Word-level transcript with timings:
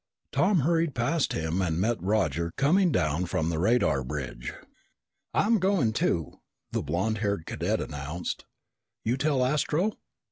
Tom 0.31 0.61
hurried 0.61 0.95
past 0.95 1.33
him 1.33 1.61
and 1.61 1.79
met 1.79 2.01
Roger 2.01 2.49
coming 2.57 2.91
down 2.91 3.27
from 3.27 3.49
the 3.49 3.59
radar 3.59 4.03
bridge. 4.03 4.51
"I'm 5.31 5.59
going 5.59 5.93
too!" 5.93 6.39
the 6.71 6.81
blond 6.81 7.19
haired 7.19 7.45
cadet 7.45 7.79
announced. 7.79 8.45
"You 9.05 9.15
tell 9.15 9.45
Astro?" 9.45 9.91